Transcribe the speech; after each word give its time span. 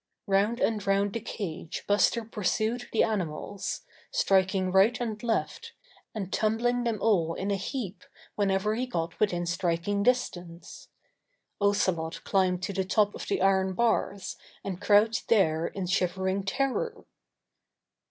Round 0.25 0.59
and 0.59 0.83
round 0.87 1.13
the 1.13 1.19
cage 1.19 1.83
Buster 1.85 2.25
pursued 2.25 2.89
the 2.91 3.03
animals, 3.03 3.81
striking 4.09 4.71
right 4.71 4.99
and 4.99 5.21
left, 5.21 5.73
and 6.15 6.33
tumbling 6.33 6.85
them 6.85 6.97
all 6.99 7.35
in 7.35 7.51
a 7.51 7.55
heap 7.55 8.03
whenever 8.33 8.73
he 8.73 8.87
got 8.87 9.19
within 9.19 9.45
striking 9.45 10.01
distance. 10.01 10.87
Ocelot 11.61 12.23
climbed 12.23 12.63
to 12.63 12.73
the 12.73 12.83
top 12.83 13.13
of 13.13 13.27
the 13.27 13.43
iron 13.43 13.73
bars 13.75 14.37
and 14.63 14.81
crouched 14.81 15.27
there 15.27 15.67
in 15.67 15.85
shivering 15.85 16.45
terror. 16.45 17.05